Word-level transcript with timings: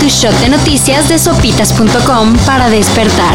Tu 0.00 0.08
shot 0.08 0.32
de 0.40 0.48
noticias 0.48 1.06
de 1.10 1.18
sopitas.com 1.18 2.34
para 2.46 2.70
despertar. 2.70 3.34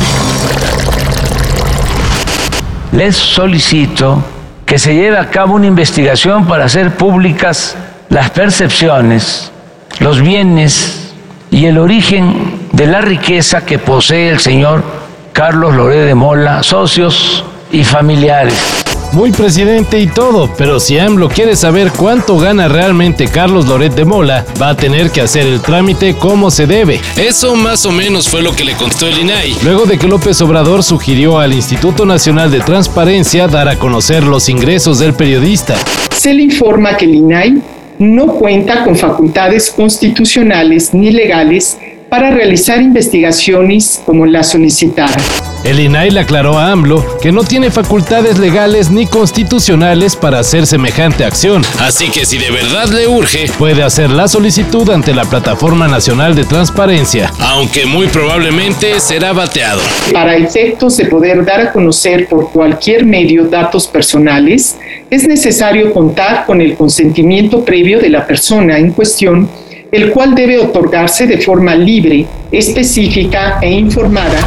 Les 2.92 3.16
solicito 3.16 4.24
que 4.66 4.80
se 4.80 4.96
lleve 4.96 5.20
a 5.20 5.30
cabo 5.30 5.54
una 5.54 5.68
investigación 5.68 6.48
para 6.48 6.66
hacer 6.66 6.96
públicas 6.96 7.76
las 8.10 8.32
percepciones, 8.32 9.52
los 10.00 10.20
bienes 10.20 11.14
y 11.52 11.68
el 11.68 11.78
origen 11.78 12.68
de 12.72 12.88
la 12.88 13.02
riqueza 13.02 13.64
que 13.64 13.78
posee 13.78 14.30
el 14.30 14.40
señor 14.40 14.84
Carlos 15.32 15.76
Loré 15.76 16.00
de 16.00 16.16
Mola, 16.16 16.64
socios 16.64 17.46
y 17.72 17.84
familiares. 17.84 18.91
Muy 19.14 19.32
presidente 19.32 20.00
y 20.00 20.08
todo, 20.08 20.50
pero 20.58 20.80
si 20.80 20.98
AMLO 20.98 21.28
quiere 21.28 21.58
saber 21.58 21.92
cuánto 21.92 22.38
gana 22.38 22.70
realmente 22.70 23.28
Carlos 23.28 23.68
Loret 23.68 23.94
de 23.94 24.06
Mola, 24.06 24.46
va 24.60 24.70
a 24.70 24.78
tener 24.78 25.12
que 25.12 25.20
hacer 25.20 25.46
el 25.46 25.60
trámite 25.60 26.16
como 26.16 26.50
se 26.50 26.66
debe. 26.66 27.02
Eso 27.18 27.56
más 27.56 27.86
o 27.86 27.92
menos 27.92 28.30
fue 28.30 28.42
lo 28.42 28.56
que 28.56 28.64
le 28.64 28.74
contó 28.74 29.08
el 29.08 29.20
INAI. 29.20 29.58
Luego 29.64 29.86
de 29.86 29.98
que 29.98 30.08
López 30.08 30.42
Obrador 30.42 30.82
sugirió 30.82 31.40
al 31.40 31.52
Instituto 31.52 32.06
Nacional 32.06 32.52
de 32.52 32.62
Transparencia 32.62 33.50
dar 33.50 33.68
a 33.68 33.78
conocer 33.78 34.24
los 34.24 34.48
ingresos 34.48 35.00
del 35.00 35.14
periodista. 35.14 35.76
Se 36.16 36.34
le 36.34 36.44
informa 36.44 36.96
que 36.96 37.04
el 37.04 37.16
INAI 37.16 37.62
no 38.00 38.28
cuenta 38.28 38.86
con 38.86 38.96
facultades 38.96 39.70
constitucionales 39.72 40.94
ni 40.94 41.12
legales 41.12 41.78
para 42.08 42.32
realizar 42.32 42.82
investigaciones 42.82 44.02
como 44.06 44.26
la 44.26 44.44
solicitada. 44.44 45.18
El 45.64 45.80
INAI 45.80 46.18
aclaró 46.18 46.58
a 46.58 46.72
AMLO 46.72 47.06
que 47.22 47.32
no 47.32 47.44
tiene 47.44 47.70
facultades 47.70 48.40
legales 48.40 48.90
ni 48.90 49.06
constitucionales 49.06 50.16
para 50.16 50.40
hacer 50.40 50.66
semejante 50.66 51.24
acción. 51.24 51.62
Así 51.80 52.10
que 52.10 52.26
si 52.26 52.40
de 52.40 52.50
verdad 52.50 52.88
le 52.88 53.08
urge, 53.08 53.46
puede 53.60 53.84
hacer 53.84 54.10
la 54.10 54.28
solicitud 54.28 54.90
ante 54.90 55.14
la 55.14 55.24
Plataforma 55.26 55.88
Nacional 55.88 56.34
de 56.34 56.46
Transparencia. 56.46 57.32
Aunque 57.40 57.86
muy 57.86 58.08
probablemente 58.08 59.00
será 59.00 59.34
bateado. 59.34 59.82
Para 60.12 60.36
efectos 60.36 60.98
de 60.98 61.06
poder 61.06 61.46
dar 61.46 61.62
a 61.62 61.72
conocer 61.72 62.28
por 62.28 62.52
cualquier 62.52 63.06
medio 63.06 63.46
datos 63.46 63.86
personales, 63.88 64.78
es 65.12 65.28
necesario 65.28 65.94
contar 65.94 66.48
con 66.48 66.60
el 66.60 66.76
consentimiento 66.76 67.64
previo 67.64 68.00
de 68.00 68.10
la 68.10 68.26
persona 68.26 68.80
en 68.80 68.92
cuestión 68.92 69.48
el 69.92 70.12
cual 70.12 70.34
debe 70.34 70.58
otorgarse 70.58 71.28
de 71.28 71.38
forma 71.40 71.76
libre, 71.76 72.26
específica 72.50 73.60
e 73.62 73.70
informada 73.72 74.40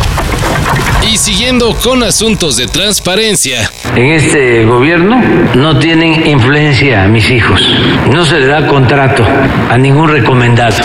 y 1.12 1.16
siguiendo 1.16 1.74
con 1.74 2.02
asuntos 2.02 2.56
de 2.56 2.66
transparencia. 2.66 3.70
En 3.94 4.12
este 4.12 4.64
gobierno 4.64 5.20
no 5.54 5.78
tienen 5.78 6.26
influencia 6.26 7.06
mis 7.08 7.30
hijos. 7.30 7.60
No 8.12 8.24
se 8.24 8.40
le 8.40 8.46
da 8.46 8.66
contrato 8.66 9.24
a 9.70 9.76
ningún 9.76 10.08
recomendado. 10.08 10.76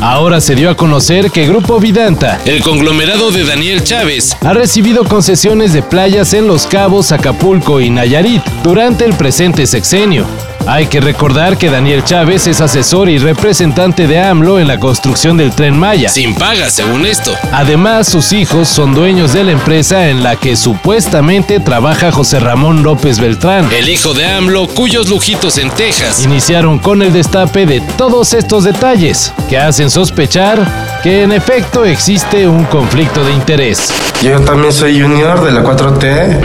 Ahora 0.00 0.40
se 0.40 0.54
dio 0.54 0.70
a 0.70 0.76
conocer 0.76 1.30
que 1.30 1.46
Grupo 1.46 1.78
Vidanta, 1.78 2.40
el 2.46 2.62
conglomerado 2.62 3.30
de 3.30 3.44
Daniel 3.44 3.84
Chávez, 3.84 4.36
ha 4.40 4.54
recibido 4.54 5.04
concesiones 5.04 5.74
de 5.74 5.82
playas 5.82 6.32
en 6.32 6.46
Los 6.46 6.66
Cabos, 6.66 7.12
Acapulco 7.12 7.80
y 7.80 7.90
Nayarit 7.90 8.42
durante 8.62 9.04
el 9.04 9.14
presente 9.14 9.66
sexenio. 9.66 10.26
Hay 10.66 10.86
que 10.86 11.00
recordar 11.00 11.56
que 11.58 11.70
Daniel 11.70 12.04
Chávez 12.04 12.46
es 12.46 12.60
asesor 12.60 13.08
y 13.08 13.18
representante 13.18 14.06
de 14.06 14.20
AMLO 14.20 14.58
en 14.58 14.68
la 14.68 14.78
construcción 14.78 15.36
del 15.36 15.52
tren 15.52 15.78
Maya. 15.78 16.08
Sin 16.08 16.34
paga, 16.34 16.70
según 16.70 17.06
esto. 17.06 17.34
Además, 17.52 18.08
sus 18.08 18.32
hijos 18.32 18.68
son 18.68 18.94
dueños 18.94 19.32
de 19.32 19.44
la 19.44 19.52
empresa 19.52 20.08
en 20.08 20.22
la 20.22 20.36
que 20.36 20.56
supuestamente 20.56 21.60
trabaja 21.60 22.12
José 22.12 22.40
Ramón 22.40 22.82
López 22.82 23.18
Beltrán. 23.18 23.70
El 23.72 23.88
hijo 23.88 24.14
de 24.14 24.26
AMLO, 24.26 24.68
cuyos 24.68 25.08
lujitos 25.08 25.58
en 25.58 25.70
Texas 25.70 26.24
iniciaron 26.24 26.78
con 26.78 27.02
el 27.02 27.12
destape 27.12 27.66
de 27.66 27.80
todos 27.96 28.34
estos 28.34 28.64
detalles 28.64 29.32
que 29.48 29.58
hacen 29.58 29.90
sospechar 29.90 31.00
que 31.02 31.22
en 31.22 31.32
efecto 31.32 31.84
existe 31.84 32.46
un 32.46 32.64
conflicto 32.64 33.24
de 33.24 33.32
interés. 33.32 33.92
Yo 34.22 34.38
también 34.40 34.72
soy 34.72 35.00
junior 35.00 35.42
de 35.42 35.52
la 35.52 35.62
4T. 35.62 36.40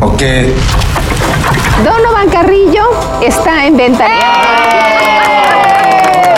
¿O 0.00 0.16
qué? 0.16 0.52
Donovan 1.84 2.28
Carrillo 2.28 2.90
está 3.22 3.64
en 3.66 3.76
venta. 3.76 4.04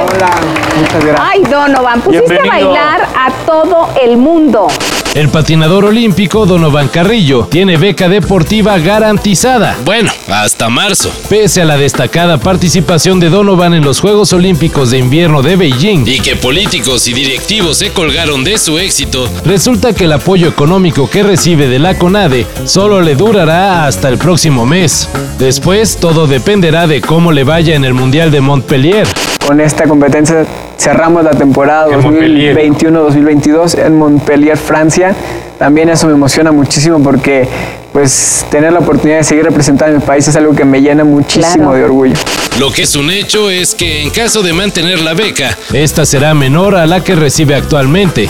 Hola, 0.09 0.31
muchas 0.78 1.04
gracias. 1.04 1.20
Ay, 1.20 1.43
Donovan, 1.43 2.00
pusiste 2.00 2.38
a 2.38 2.44
bailar 2.44 3.09
a 3.16 3.31
todo 3.44 3.88
el 4.00 4.16
mundo. 4.16 4.69
El 5.14 5.28
patinador 5.28 5.84
olímpico 5.84 6.46
Donovan 6.46 6.88
Carrillo 6.88 7.46
tiene 7.50 7.76
beca 7.76 8.08
deportiva 8.08 8.78
garantizada. 8.78 9.76
Bueno, 9.84 10.10
hasta 10.28 10.70
marzo. 10.70 11.12
Pese 11.28 11.60
a 11.60 11.66
la 11.66 11.76
destacada 11.76 12.38
participación 12.38 13.20
de 13.20 13.28
Donovan 13.28 13.74
en 13.74 13.84
los 13.84 14.00
Juegos 14.00 14.32
Olímpicos 14.32 14.90
de 14.90 14.96
Invierno 14.96 15.42
de 15.42 15.56
Beijing 15.56 16.06
y 16.06 16.18
que 16.20 16.34
políticos 16.34 17.06
y 17.08 17.12
directivos 17.12 17.76
se 17.76 17.92
colgaron 17.92 18.42
de 18.42 18.56
su 18.56 18.78
éxito, 18.78 19.28
resulta 19.44 19.92
que 19.92 20.04
el 20.04 20.12
apoyo 20.12 20.48
económico 20.48 21.10
que 21.10 21.22
recibe 21.22 21.68
de 21.68 21.78
la 21.78 21.98
CONADE 21.98 22.46
solo 22.64 23.02
le 23.02 23.14
durará 23.14 23.86
hasta 23.86 24.08
el 24.08 24.16
próximo 24.16 24.64
mes. 24.64 25.10
Después, 25.38 25.98
todo 25.98 26.26
dependerá 26.26 26.86
de 26.86 27.02
cómo 27.02 27.32
le 27.32 27.44
vaya 27.44 27.74
en 27.74 27.84
el 27.84 27.92
Mundial 27.92 28.30
de 28.30 28.40
Montpellier. 28.40 29.06
Con 29.46 29.60
esta 29.60 29.84
competencia 29.86 30.46
cerramos 30.82 31.22
la 31.22 31.31
temporada 31.31 31.87
2021-2022 31.88 33.78
en 33.87 33.97
Montpellier, 33.97 34.56
Francia. 34.56 35.15
También 35.56 35.88
eso 35.88 36.09
me 36.09 36.15
emociona 36.15 36.50
muchísimo 36.50 37.00
porque 37.00 37.48
pues 37.93 38.44
tener 38.50 38.72
la 38.72 38.81
oportunidad 38.81 39.19
de 39.19 39.25
seguir 39.25 39.44
representando 39.44 39.97
a 39.97 40.00
mi 40.00 40.04
país 40.04 40.26
es 40.26 40.34
algo 40.34 40.56
que 40.56 40.65
me 40.65 40.81
llena 40.81 41.04
muchísimo 41.04 41.72
de 41.72 41.84
orgullo. 41.84 42.15
Lo 42.59 42.72
que 42.72 42.82
es 42.82 42.97
un 42.97 43.10
hecho 43.10 43.48
es 43.48 43.76
que 43.76 44.03
en 44.03 44.10
caso 44.10 44.42
de 44.42 44.53
mantener 44.53 45.00
la 45.00 45.15
beca, 45.15 45.56
esta 45.72 46.04
será 46.04 46.34
menor 46.34 46.75
a 46.75 46.84
la 46.87 47.04
que 47.04 47.15
recibe 47.15 47.54
actualmente. 47.54 48.28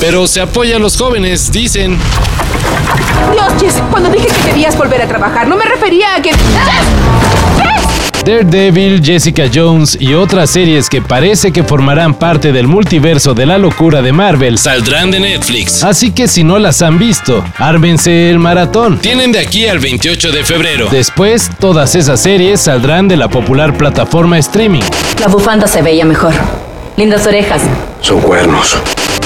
Pero 0.00 0.26
se 0.26 0.40
apoya 0.40 0.76
a 0.76 0.78
los 0.80 0.96
jóvenes, 0.96 1.52
dicen. 1.52 1.96
Dios, 3.60 3.74
cuando 3.92 4.10
dije 4.10 4.26
que 4.26 4.48
debías 4.48 4.76
volver 4.76 5.02
a 5.02 5.06
trabajar, 5.06 5.46
no 5.46 5.56
me 5.56 5.64
refería 5.64 6.16
a 6.16 6.22
que... 6.22 6.32
Daredevil, 8.24 9.02
Jessica 9.04 9.44
Jones 9.52 9.96
y 10.00 10.14
otras 10.14 10.50
series 10.50 10.88
que 10.88 11.02
parece 11.02 11.52
que 11.52 11.64
formarán 11.64 12.14
parte 12.14 12.52
del 12.52 12.68
multiverso 12.68 13.34
de 13.34 13.46
la 13.46 13.58
locura 13.58 14.00
de 14.00 14.12
Marvel 14.12 14.58
saldrán 14.58 15.10
de 15.10 15.18
Netflix. 15.18 15.82
Así 15.82 16.12
que 16.12 16.28
si 16.28 16.44
no 16.44 16.58
las 16.58 16.82
han 16.82 16.98
visto, 16.98 17.44
ármense 17.58 18.30
el 18.30 18.38
maratón. 18.38 18.98
Tienen 18.98 19.32
de 19.32 19.40
aquí 19.40 19.66
al 19.66 19.80
28 19.80 20.30
de 20.30 20.44
febrero. 20.44 20.88
Después, 20.90 21.50
todas 21.58 21.94
esas 21.96 22.20
series 22.20 22.60
saldrán 22.60 23.08
de 23.08 23.16
la 23.16 23.28
popular 23.28 23.76
plataforma 23.76 24.38
streaming. 24.38 24.82
La 25.18 25.26
bufanda 25.26 25.66
se 25.66 25.82
veía 25.82 26.04
mejor. 26.04 26.32
Lindas 26.96 27.26
orejas. 27.26 27.62
Son 28.00 28.20
cuernos. 28.20 28.76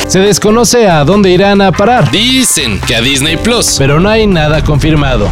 Se 0.09 0.21
desconoce 0.21 0.89
a 0.89 1.05
dónde 1.05 1.31
irán 1.31 1.61
a 1.61 1.73
parar. 1.73 2.11
Dicen 2.11 2.81
que 2.87 2.95
a 2.95 3.01
Disney 3.01 3.37
Plus. 3.37 3.75
Pero 3.77 4.01
no 4.01 4.09
hay 4.09 4.27
nada 4.27 4.63
confirmado. 4.63 5.29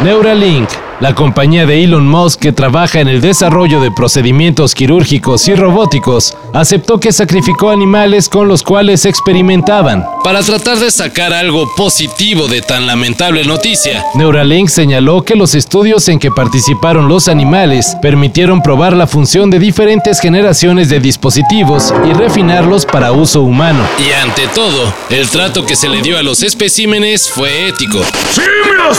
Neuralink 0.00 0.87
la 1.00 1.14
compañía 1.14 1.64
de 1.64 1.84
Elon 1.84 2.08
Musk 2.08 2.40
que 2.40 2.52
trabaja 2.52 3.00
en 3.00 3.08
el 3.08 3.20
desarrollo 3.20 3.80
de 3.80 3.92
procedimientos 3.92 4.74
quirúrgicos 4.74 5.46
y 5.46 5.54
robóticos 5.54 6.36
aceptó 6.52 6.98
que 6.98 7.12
sacrificó 7.12 7.70
animales 7.70 8.28
con 8.28 8.48
los 8.48 8.62
cuales 8.62 9.04
experimentaban. 9.04 10.04
Para 10.24 10.42
tratar 10.42 10.78
de 10.78 10.90
sacar 10.90 11.32
algo 11.32 11.72
positivo 11.76 12.48
de 12.48 12.62
tan 12.62 12.86
lamentable 12.86 13.44
noticia, 13.44 14.04
Neuralink 14.14 14.68
señaló 14.68 15.22
que 15.22 15.36
los 15.36 15.54
estudios 15.54 16.08
en 16.08 16.18
que 16.18 16.30
participaron 16.30 17.08
los 17.08 17.28
animales 17.28 17.96
permitieron 18.02 18.60
probar 18.60 18.94
la 18.94 19.06
función 19.06 19.50
de 19.50 19.58
diferentes 19.58 20.20
generaciones 20.20 20.88
de 20.88 20.98
dispositivos 21.00 21.94
y 22.08 22.12
refinarlos 22.12 22.84
para 22.84 23.12
uso 23.12 23.42
humano. 23.42 23.84
Y 23.98 24.12
ante 24.12 24.48
todo, 24.48 24.92
el 25.10 25.28
trato 25.28 25.64
que 25.64 25.76
se 25.76 25.88
le 25.88 26.02
dio 26.02 26.18
a 26.18 26.22
los 26.22 26.42
especímenes 26.42 27.28
fue 27.28 27.68
ético. 27.68 28.00
¡Simios! 28.30 28.98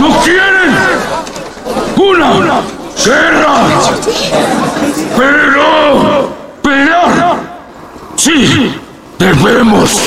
¡No 0.00 0.20
quieren! 0.20 0.74
¡Una 1.96 2.62
guerra! 3.04 3.54
¡Pero! 5.16 6.32
¡Pelear! 6.62 7.36
¡Sí! 8.16 8.74
¡Debemos! 9.18 10.00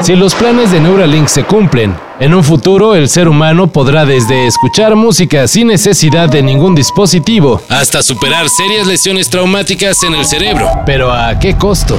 Si 0.00 0.14
los 0.14 0.34
planes 0.34 0.70
de 0.70 0.80
Neuralink 0.80 1.26
se 1.28 1.44
cumplen, 1.44 1.94
en 2.20 2.32
un 2.32 2.44
futuro 2.44 2.94
el 2.94 3.08
ser 3.08 3.28
humano 3.28 3.66
podrá 3.66 4.04
desde 4.06 4.46
escuchar 4.46 4.94
música 4.94 5.46
sin 5.48 5.66
necesidad 5.68 6.28
de 6.28 6.42
ningún 6.42 6.74
dispositivo 6.74 7.60
hasta 7.68 8.02
superar 8.02 8.48
serias 8.48 8.86
lesiones 8.86 9.28
traumáticas 9.28 10.02
en 10.04 10.14
el 10.14 10.24
cerebro. 10.24 10.70
Pero 10.86 11.12
¿a 11.12 11.38
qué 11.38 11.56
costo? 11.56 11.98